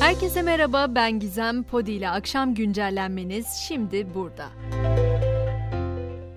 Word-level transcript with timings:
Herkese 0.00 0.42
merhaba 0.42 0.94
ben 0.94 1.20
Gizem 1.20 1.62
Podi 1.62 1.92
ile 1.92 2.10
akşam 2.10 2.54
güncellenmeniz 2.54 3.46
şimdi 3.68 4.14
burada. 4.14 4.46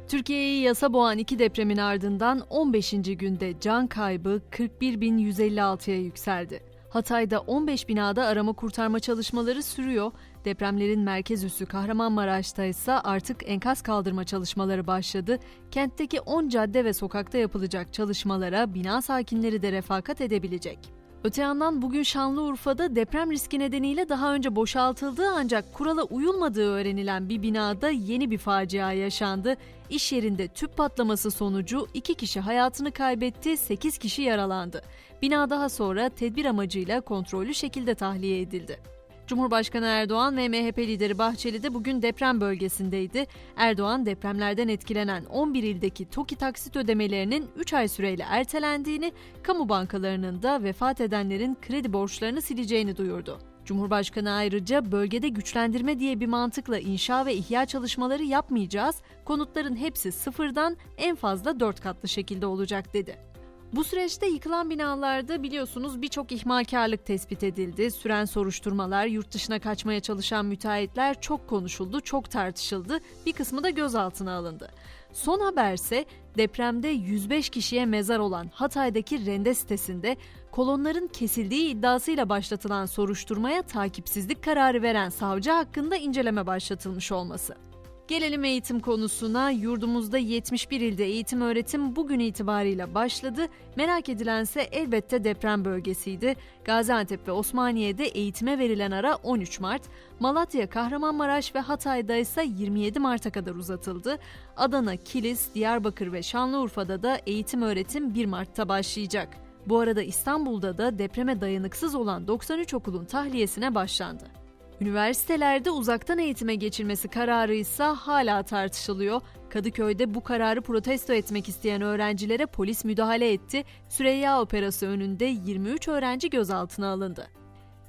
Türkiye'yi 0.08 0.62
yasa 0.62 0.94
boğan 0.94 1.18
iki 1.18 1.40
depremin 1.40 1.78
ardından 1.78 2.44
15. 2.50 2.92
günde 2.92 3.60
can 3.60 3.88
kaybı 3.88 4.42
41.156'ya 4.52 5.98
yükseldi. 5.98 6.64
Hatay'da 6.90 7.40
15 7.40 7.88
binada 7.90 8.26
arama 8.26 8.54
kurtarma 8.54 9.00
çalışmaları 9.00 9.64
sürüyor. 9.64 10.12
Depremlerin 10.46 11.00
merkez 11.00 11.44
üssü 11.44 11.66
Kahramanmaraş'ta 11.66 12.66
ise 12.66 12.94
artık 12.94 13.50
enkaz 13.50 13.82
kaldırma 13.82 14.24
çalışmaları 14.24 14.88
başladı. 14.88 15.40
Kentteki 15.72 16.22
10 16.22 16.50
cadde 16.50 16.86
ve 16.86 16.94
sokakta 16.94 17.38
yapılacak 17.38 17.94
çalışmalara 17.94 18.74
bina 18.74 19.02
sakinleri 19.02 19.62
de 19.62 19.72
refakat 19.72 20.22
edebilecek. 20.22 20.99
Öte 21.24 21.42
yandan 21.42 21.82
bugün 21.82 22.04
Şanlıurfa'da 22.04 22.96
deprem 22.96 23.32
riski 23.32 23.60
nedeniyle 23.60 24.10
daha 24.10 24.34
önce 24.34 24.56
boşaltıldığı 24.56 25.30
ancak 25.30 25.74
kurala 25.74 26.04
uyulmadığı 26.04 26.70
öğrenilen 26.72 27.30
bir 27.30 27.42
binada 27.42 27.90
yeni 27.90 28.32
bir 28.32 28.38
facia 28.38 28.92
yaşandı. 28.92 29.56
İş 29.90 30.12
yerinde 30.12 30.48
tüp 30.48 30.78
patlaması 30.78 31.32
sonucu 31.32 31.88
2 31.94 32.14
kişi 32.16 32.40
hayatını 32.40 32.92
kaybetti, 32.92 33.58
8 33.58 33.98
kişi 33.98 34.22
yaralandı. 34.22 34.82
Bina 35.22 35.50
daha 35.50 35.70
sonra 35.70 36.10
tedbir 36.10 36.46
amacıyla 36.46 37.02
kontrollü 37.02 37.54
şekilde 37.54 37.96
tahliye 37.96 38.42
edildi. 38.42 38.99
Cumhurbaşkanı 39.30 39.86
Erdoğan 39.86 40.38
ve 40.38 40.50
MHP 40.50 40.78
lideri 40.78 41.18
Bahçeli 41.18 41.64
de 41.64 41.74
bugün 41.74 42.02
deprem 42.02 42.42
bölgesindeydi. 42.42 43.26
Erdoğan 43.56 44.06
depremlerden 44.06 44.68
etkilenen 44.68 45.26
11 45.26 45.64
ildeki 45.64 46.10
TOKİ 46.10 46.36
taksit 46.36 46.76
ödemelerinin 46.76 47.48
3 47.56 47.74
ay 47.74 47.88
süreyle 47.88 48.24
ertelendiğini, 48.30 49.12
kamu 49.44 49.70
bankalarının 49.70 50.44
da 50.44 50.64
vefat 50.64 51.02
edenlerin 51.02 51.58
kredi 51.62 51.94
borçlarını 51.94 52.42
sileceğini 52.42 52.98
duyurdu. 52.98 53.40
Cumhurbaşkanı 53.66 54.32
ayrıca 54.32 54.92
bölgede 54.92 55.28
güçlendirme 55.28 56.00
diye 56.00 56.20
bir 56.20 56.28
mantıkla 56.28 56.80
inşa 56.80 57.26
ve 57.26 57.36
ihya 57.36 57.66
çalışmaları 57.66 58.24
yapmayacağız, 58.24 58.96
konutların 59.26 59.76
hepsi 59.76 60.12
sıfırdan 60.12 60.78
en 60.98 61.16
fazla 61.16 61.60
4 61.60 61.82
katlı 61.82 62.10
şekilde 62.10 62.46
olacak 62.46 62.94
dedi. 62.94 63.29
Bu 63.74 63.84
süreçte 63.84 64.28
yıkılan 64.28 64.70
binalarda 64.70 65.44
biliyorsunuz 65.44 66.02
birçok 66.02 66.32
ihmalkarlık 66.32 67.06
tespit 67.06 67.44
edildi. 67.44 67.92
Süren 67.92 68.26
soruşturmalar, 68.26 69.06
yurt 69.06 69.34
dışına 69.34 69.60
kaçmaya 69.60 70.00
çalışan 70.00 70.46
müteahhitler 70.46 71.22
çok 71.22 71.48
konuşuldu, 71.48 72.02
çok 72.02 72.32
tartışıldı. 72.32 73.00
Bir 73.26 73.34
kısmı 73.34 73.64
da 73.64 73.70
gözaltına 73.70 74.34
alındı. 74.34 74.72
Son 75.14 75.40
haberse 75.40 76.06
depremde 76.38 76.88
105 76.88 77.50
kişiye 77.50 77.86
mezar 77.86 78.20
olan 78.20 78.50
Hatay'daki 78.54 79.26
rende 79.26 79.54
sitesinde 79.54 80.18
kolonların 80.52 81.08
kesildiği 81.08 81.70
iddiasıyla 81.70 82.30
başlatılan 82.30 82.86
soruşturmaya 82.86 83.62
takipsizlik 83.62 84.44
kararı 84.44 84.82
veren 84.82 85.10
savcı 85.10 85.52
hakkında 85.52 85.96
inceleme 85.96 86.48
başlatılmış 86.48 87.12
olması. 87.12 87.69
Gelelim 88.10 88.44
eğitim 88.44 88.80
konusuna. 88.80 89.52
Yurdumuzda 89.52 90.18
71 90.18 90.82
ilde 90.82 91.06
eğitim 91.06 91.42
öğretim 91.42 91.96
bugün 91.96 92.20
itibariyle 92.20 92.94
başladı. 92.94 93.48
Merak 93.76 94.10
edilense 94.10 94.62
elbette 94.62 95.24
deprem 95.24 95.66
bölgesiydi. 95.66 96.36
Gaziantep 96.66 97.28
ve 97.28 97.32
Osmaniye'de 97.32 98.06
eğitime 98.06 98.60
verilen 98.60 98.92
ara 98.92 99.16
13 99.16 99.60
Mart, 99.60 99.82
Malatya, 100.20 100.70
Kahramanmaraş 100.70 101.56
ve 101.56 101.60
Hatay'da 101.60 102.16
ise 102.16 102.44
27 102.58 103.00
Mart'a 103.00 103.30
kadar 103.30 103.56
uzatıldı. 103.56 104.20
Adana, 104.58 104.96
Kilis, 104.96 105.54
Diyarbakır 105.56 106.14
ve 106.14 106.24
Şanlıurfa'da 106.24 107.04
da 107.04 107.18
eğitim 107.28 107.62
öğretim 107.62 108.16
1 108.16 108.26
Mart'ta 108.26 108.70
başlayacak. 108.70 109.38
Bu 109.66 109.80
arada 109.80 110.02
İstanbul'da 110.02 110.78
da 110.78 111.00
depreme 111.00 111.42
dayanıksız 111.42 111.96
olan 111.96 112.28
93 112.28 112.74
okulun 112.74 113.06
tahliyesine 113.06 113.76
başlandı. 113.76 114.39
Üniversitelerde 114.82 115.72
uzaktan 115.72 116.20
eğitime 116.20 116.56
geçilmesi 116.56 117.08
kararı 117.08 117.56
ise 117.56 117.84
hala 117.84 118.44
tartışılıyor. 118.44 119.22
Kadıköy'de 119.50 120.14
bu 120.14 120.24
kararı 120.24 120.62
protesto 120.62 121.14
etmek 121.14 121.50
isteyen 121.50 121.82
öğrencilere 121.82 122.46
polis 122.46 122.86
müdahale 122.86 123.32
etti. 123.34 123.64
Süreyya 123.90 124.42
Operası 124.42 124.88
önünde 124.88 125.26
23 125.26 125.88
öğrenci 125.88 126.30
gözaltına 126.30 126.88
alındı. 126.88 127.39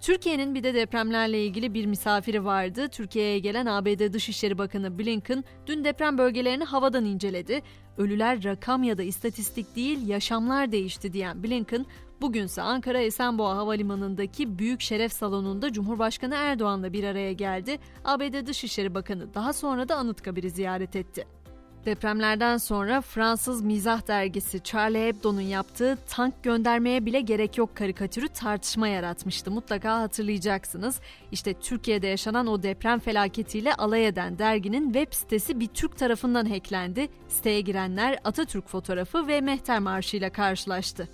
Türkiye'nin 0.00 0.54
bir 0.54 0.62
de 0.62 0.74
depremlerle 0.74 1.44
ilgili 1.44 1.74
bir 1.74 1.86
misafiri 1.86 2.44
vardı. 2.44 2.88
Türkiye'ye 2.88 3.38
gelen 3.38 3.66
ABD 3.66 4.12
Dışişleri 4.12 4.58
Bakanı 4.58 4.98
Blinken 4.98 5.44
dün 5.66 5.84
deprem 5.84 6.18
bölgelerini 6.18 6.64
havadan 6.64 7.04
inceledi. 7.04 7.62
Ölüler 7.98 8.44
rakam 8.44 8.82
ya 8.82 8.98
da 8.98 9.02
istatistik 9.02 9.76
değil 9.76 10.08
yaşamlar 10.08 10.72
değişti 10.72 11.12
diyen 11.12 11.42
Blinken 11.42 11.86
bugünse 12.20 12.62
Ankara 12.62 13.00
Esenboğa 13.00 13.56
Havalimanı'ndaki 13.56 14.58
Büyük 14.58 14.80
Şeref 14.80 15.12
Salonu'nda 15.12 15.72
Cumhurbaşkanı 15.72 16.34
Erdoğan'la 16.34 16.92
bir 16.92 17.04
araya 17.04 17.32
geldi. 17.32 17.78
ABD 18.04 18.46
Dışişleri 18.46 18.94
Bakanı 18.94 19.34
daha 19.34 19.52
sonra 19.52 19.88
da 19.88 19.96
Anıtkabir'i 19.96 20.50
ziyaret 20.50 20.96
etti. 20.96 21.39
Depremlerden 21.86 22.56
sonra 22.56 23.00
Fransız 23.00 23.62
mizah 23.62 24.06
dergisi 24.08 24.62
Charlie 24.62 25.06
Hebdo'nun 25.06 25.40
yaptığı 25.40 25.98
tank 26.08 26.42
göndermeye 26.42 27.06
bile 27.06 27.20
gerek 27.20 27.58
yok 27.58 27.76
karikatürü 27.76 28.28
tartışma 28.28 28.88
yaratmıştı. 28.88 29.50
Mutlaka 29.50 30.00
hatırlayacaksınız. 30.00 31.00
İşte 31.32 31.54
Türkiye'de 31.54 32.06
yaşanan 32.06 32.46
o 32.46 32.62
deprem 32.62 32.98
felaketiyle 32.98 33.74
alay 33.74 34.06
eden 34.06 34.38
derginin 34.38 34.92
web 34.92 35.12
sitesi 35.14 35.60
bir 35.60 35.66
Türk 35.66 35.98
tarafından 35.98 36.46
hacklendi. 36.50 37.08
Siteye 37.28 37.60
girenler 37.60 38.18
Atatürk 38.24 38.68
fotoğrafı 38.68 39.26
ve 39.26 39.40
Mehter 39.40 39.78
Marşı 39.78 40.16
ile 40.16 40.30
karşılaştı. 40.30 41.08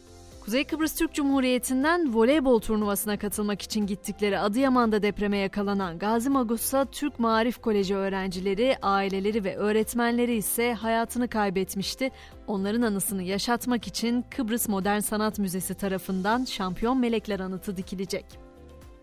Kuzey 0.46 0.64
Kıbrıs 0.64 0.94
Türk 0.94 1.14
Cumhuriyeti'nden 1.14 2.14
voleybol 2.14 2.60
turnuvasına 2.60 3.18
katılmak 3.18 3.62
için 3.62 3.86
gittikleri 3.86 4.38
Adıyaman'da 4.38 5.02
depreme 5.02 5.38
yakalanan 5.38 5.98
Gazi 5.98 6.30
Magus'a 6.30 6.84
Türk 6.84 7.18
Maarif 7.18 7.58
Koleji 7.58 7.94
öğrencileri, 7.94 8.76
aileleri 8.82 9.44
ve 9.44 9.56
öğretmenleri 9.56 10.34
ise 10.34 10.74
hayatını 10.74 11.28
kaybetmişti. 11.28 12.10
Onların 12.46 12.82
anısını 12.82 13.22
yaşatmak 13.22 13.86
için 13.86 14.24
Kıbrıs 14.30 14.68
Modern 14.68 15.00
Sanat 15.00 15.38
Müzesi 15.38 15.74
tarafından 15.74 16.44
Şampiyon 16.44 16.98
Melekler 16.98 17.40
Anıtı 17.40 17.76
dikilecek. 17.76 18.45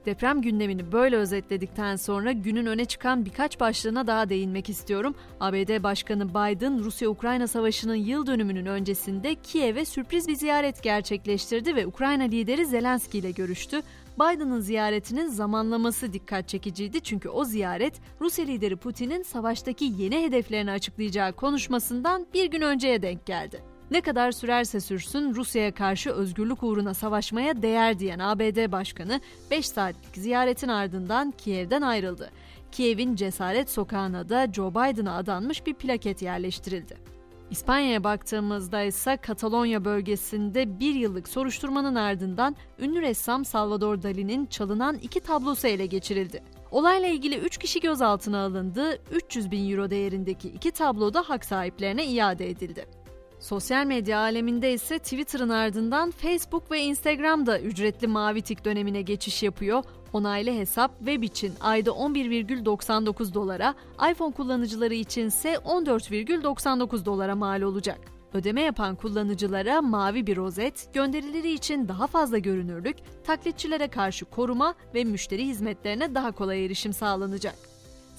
Deprem 0.05 0.41
gündemini 0.41 0.91
böyle 0.91 1.15
özetledikten 1.15 1.95
sonra 1.95 2.31
günün 2.31 2.65
öne 2.65 2.85
çıkan 2.85 3.25
birkaç 3.25 3.59
başlığına 3.59 4.07
daha 4.07 4.29
değinmek 4.29 4.69
istiyorum. 4.69 5.15
ABD 5.39 5.83
Başkanı 5.83 6.29
Biden, 6.29 6.83
Rusya-Ukrayna 6.83 7.47
Savaşı'nın 7.47 7.95
yıl 7.95 8.25
dönümünün 8.25 8.65
öncesinde 8.65 9.35
Kiev'e 9.35 9.85
sürpriz 9.85 10.27
bir 10.27 10.35
ziyaret 10.35 10.83
gerçekleştirdi 10.83 11.75
ve 11.75 11.87
Ukrayna 11.87 12.23
lideri 12.23 12.65
Zelenski 12.65 13.17
ile 13.17 13.31
görüştü. 13.31 13.81
Biden'ın 14.15 14.59
ziyaretinin 14.59 15.27
zamanlaması 15.27 16.13
dikkat 16.13 16.47
çekiciydi 16.47 17.01
çünkü 17.01 17.29
o 17.29 17.45
ziyaret 17.45 17.93
Rusya 18.21 18.45
lideri 18.45 18.75
Putin'in 18.75 19.23
savaştaki 19.23 19.85
yeni 19.97 20.23
hedeflerini 20.23 20.71
açıklayacağı 20.71 21.33
konuşmasından 21.33 22.27
bir 22.33 22.45
gün 22.45 22.61
önceye 22.61 23.01
denk 23.01 23.25
geldi. 23.25 23.72
Ne 23.91 24.01
kadar 24.01 24.31
sürerse 24.31 24.79
sürsün 24.79 25.35
Rusya'ya 25.35 25.73
karşı 25.73 26.11
özgürlük 26.11 26.63
uğruna 26.63 26.93
savaşmaya 26.93 27.61
değer 27.61 27.99
diyen 27.99 28.19
ABD 28.19 28.71
Başkanı 28.71 29.21
5 29.51 29.67
saatlik 29.67 30.15
ziyaretin 30.15 30.67
ardından 30.67 31.31
Kiev'den 31.31 31.81
ayrıldı. 31.81 32.31
Kiev'in 32.71 33.15
Cesaret 33.15 33.69
Sokağı'na 33.69 34.29
da 34.29 34.47
Joe 34.53 34.71
Biden'a 34.71 35.15
adanmış 35.15 35.65
bir 35.65 35.73
plaket 35.73 36.21
yerleştirildi. 36.21 36.97
İspanya'ya 37.51 38.03
baktığımızda 38.03 38.81
ise 38.81 39.17
Katalonya 39.17 39.85
bölgesinde 39.85 40.79
bir 40.79 40.95
yıllık 40.95 41.27
soruşturmanın 41.27 41.95
ardından 41.95 42.55
ünlü 42.79 43.01
ressam 43.01 43.45
Salvador 43.45 44.01
Dali'nin 44.01 44.45
çalınan 44.45 44.95
iki 44.95 45.19
tablosu 45.19 45.67
ele 45.67 45.85
geçirildi. 45.85 46.43
Olayla 46.71 47.07
ilgili 47.07 47.37
3 47.37 47.57
kişi 47.57 47.79
gözaltına 47.79 48.45
alındı, 48.45 48.99
300 49.11 49.51
bin 49.51 49.71
euro 49.71 49.89
değerindeki 49.89 50.49
iki 50.49 50.71
tablo 50.71 51.13
da 51.13 51.21
hak 51.21 51.45
sahiplerine 51.45 52.05
iade 52.05 52.49
edildi. 52.49 53.02
Sosyal 53.43 53.85
medya 53.85 54.19
aleminde 54.19 54.73
ise 54.73 54.99
Twitter'ın 54.99 55.49
ardından 55.49 56.11
Facebook 56.11 56.71
ve 56.71 56.81
Instagram'da 56.81 57.59
ücretli 57.59 58.07
mavi 58.07 58.41
tik 58.41 58.65
dönemine 58.65 59.01
geçiş 59.01 59.43
yapıyor. 59.43 59.83
Onaylı 60.13 60.51
hesap 60.51 60.97
web 60.97 61.23
için 61.23 61.53
ayda 61.61 61.91
11,99 61.91 63.33
dolara, 63.33 63.75
iPhone 64.11 64.33
kullanıcıları 64.33 64.93
için 64.93 65.27
ise 65.27 65.53
14,99 65.53 67.05
dolara 67.05 67.35
mal 67.35 67.61
olacak. 67.61 67.99
Ödeme 68.33 68.61
yapan 68.61 68.95
kullanıcılara 68.95 69.81
mavi 69.81 70.27
bir 70.27 70.37
rozet, 70.37 70.93
gönderileri 70.93 71.51
için 71.51 71.87
daha 71.87 72.07
fazla 72.07 72.37
görünürlük, 72.37 72.97
taklitçilere 73.23 73.87
karşı 73.87 74.25
koruma 74.25 74.73
ve 74.95 75.03
müşteri 75.03 75.45
hizmetlerine 75.45 76.15
daha 76.15 76.31
kolay 76.31 76.65
erişim 76.65 76.93
sağlanacak. 76.93 77.72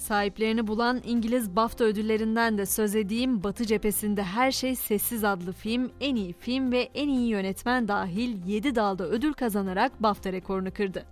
Sahiplerini 0.05 0.67
bulan 0.67 1.01
İngiliz 1.05 1.55
BAFTA 1.55 1.83
ödüllerinden 1.83 2.57
de 2.57 2.65
söz 2.65 2.95
edeyim. 2.95 3.43
Batı 3.43 3.65
cephesinde 3.65 4.23
Her 4.23 4.51
Şey 4.51 4.75
Sessiz 4.75 5.23
adlı 5.23 5.53
film 5.53 5.91
en 6.01 6.15
iyi 6.15 6.33
film 6.33 6.71
ve 6.71 6.89
en 6.93 7.09
iyi 7.09 7.27
yönetmen 7.27 7.87
dahil 7.87 8.45
7 8.47 8.75
dalda 8.75 9.07
ödül 9.07 9.33
kazanarak 9.33 10.03
BAFTA 10.03 10.31
rekorunu 10.31 10.73
kırdı. 10.73 11.05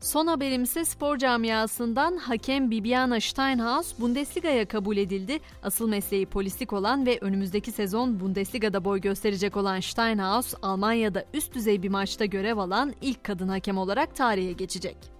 Son 0.00 0.26
haberim 0.26 0.62
ise 0.62 0.84
spor 0.84 1.16
camiasından 1.16 2.16
hakem 2.16 2.70
Bibiana 2.70 3.20
Steinhaus 3.20 3.98
Bundesliga'ya 3.98 4.68
kabul 4.68 4.96
edildi. 4.96 5.38
Asıl 5.62 5.88
mesleği 5.88 6.26
polislik 6.26 6.72
olan 6.72 7.06
ve 7.06 7.18
önümüzdeki 7.20 7.72
sezon 7.72 8.20
Bundesliga'da 8.20 8.84
boy 8.84 9.00
gösterecek 9.00 9.56
olan 9.56 9.80
Steinhaus, 9.80 10.54
Almanya'da 10.62 11.24
üst 11.34 11.54
düzey 11.54 11.82
bir 11.82 11.88
maçta 11.88 12.24
görev 12.24 12.56
alan 12.56 12.94
ilk 13.02 13.24
kadın 13.24 13.48
hakem 13.48 13.78
olarak 13.78 14.16
tarihe 14.16 14.52
geçecek. 14.52 15.19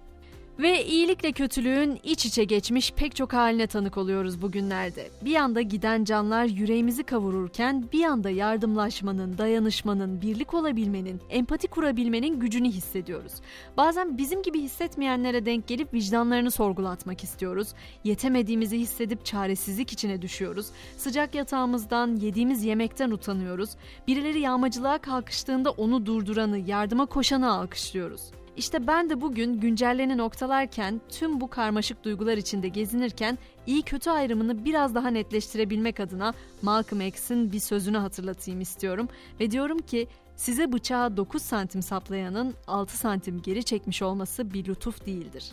Ve 0.59 0.85
iyilikle 0.85 1.31
kötülüğün 1.31 1.99
iç 2.03 2.25
içe 2.25 2.43
geçmiş 2.43 2.91
pek 2.91 3.15
çok 3.15 3.33
haline 3.33 3.67
tanık 3.67 3.97
oluyoruz 3.97 4.41
bugünlerde. 4.41 5.09
Bir 5.21 5.31
yanda 5.31 5.61
giden 5.61 6.03
canlar 6.03 6.45
yüreğimizi 6.45 7.03
kavururken 7.03 7.85
bir 7.93 7.99
yanda 7.99 8.29
yardımlaşmanın, 8.29 9.37
dayanışmanın, 9.37 10.21
birlik 10.21 10.53
olabilmenin, 10.53 11.21
empati 11.29 11.67
kurabilmenin 11.67 12.39
gücünü 12.39 12.69
hissediyoruz. 12.69 13.33
Bazen 13.77 14.17
bizim 14.17 14.43
gibi 14.43 14.61
hissetmeyenlere 14.61 15.45
denk 15.45 15.67
gelip 15.67 15.93
vicdanlarını 15.93 16.51
sorgulatmak 16.51 17.23
istiyoruz. 17.23 17.67
Yetemediğimizi 18.03 18.79
hissedip 18.79 19.25
çaresizlik 19.25 19.91
içine 19.91 20.21
düşüyoruz. 20.21 20.67
Sıcak 20.97 21.35
yatağımızdan, 21.35 22.15
yediğimiz 22.15 22.63
yemekten 22.63 23.11
utanıyoruz. 23.11 23.69
Birileri 24.07 24.39
yağmacılığa 24.39 24.97
kalkıştığında 24.97 25.71
onu 25.71 26.05
durduranı, 26.05 26.57
yardıma 26.57 27.05
koşanı 27.05 27.51
alkışlıyoruz. 27.51 28.21
İşte 28.57 28.87
ben 28.87 29.09
de 29.09 29.21
bugün 29.21 29.59
güncelleni 29.59 30.17
noktalarken 30.17 31.01
tüm 31.09 31.41
bu 31.41 31.49
karmaşık 31.49 32.03
duygular 32.03 32.37
içinde 32.37 32.67
gezinirken 32.67 33.37
iyi 33.67 33.81
kötü 33.81 34.09
ayrımını 34.09 34.65
biraz 34.65 34.95
daha 34.95 35.07
netleştirebilmek 35.07 35.99
adına 35.99 36.33
Malcolm 36.61 37.01
X'in 37.01 37.51
bir 37.51 37.59
sözünü 37.59 37.97
hatırlatayım 37.97 38.61
istiyorum 38.61 39.07
ve 39.39 39.51
diyorum 39.51 39.79
ki 39.79 40.07
size 40.35 40.73
bıçağı 40.73 41.17
9 41.17 41.41
santim 41.41 41.81
saplayanın 41.81 42.53
6 42.67 42.97
santim 42.97 43.41
geri 43.41 43.63
çekmiş 43.63 44.01
olması 44.01 44.53
bir 44.53 44.65
lütuf 44.65 45.05
değildir. 45.05 45.51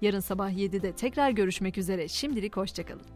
Yarın 0.00 0.20
sabah 0.20 0.50
7'de 0.50 0.92
tekrar 0.92 1.30
görüşmek 1.30 1.78
üzere. 1.78 2.08
Şimdilik 2.08 2.56
hoşçakalın. 2.56 3.06